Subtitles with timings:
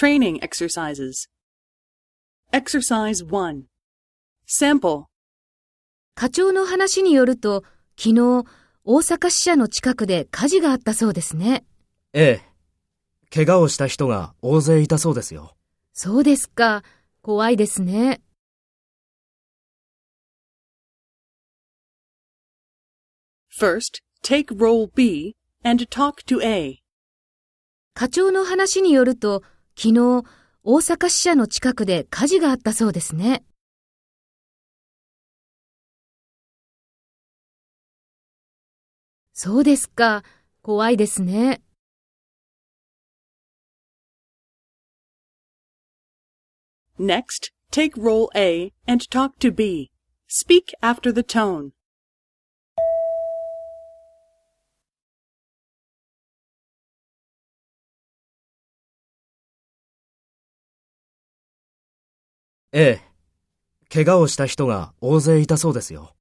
[0.00, 1.28] Training exercises.
[2.54, 3.64] Exercise 1.
[4.46, 5.04] Sample.
[6.14, 7.64] 課長の話によると、
[7.98, 8.46] 昨日、
[8.82, 11.66] 大阪支社の近くで火事があったそうですね。
[12.14, 12.48] ええ。
[13.28, 15.54] 怪我をした人が大勢いたそうですよ。
[15.92, 16.82] そうですか。
[17.20, 18.22] 怖いですね。
[23.54, 26.78] First, take role B and talk to A.
[27.92, 29.42] 課長の話によると、
[29.82, 30.26] 昨日、
[30.62, 33.46] 大阪支社の近くで火事があったそうですね。
[39.32, 40.22] そうですか。
[40.60, 41.62] 怖いですね。
[46.98, 49.90] Next, take role A and talk to B.
[50.28, 51.70] Speak after the tone.
[62.72, 63.10] ええ。
[63.92, 66.14] 怪我をした人が大勢いたそうですよ。